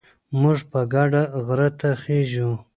موږ 0.39 0.57
په 0.71 0.79
ګډه 0.93 1.23
غره 1.45 1.69
ته 1.79 1.89
خېژو. 2.01 2.49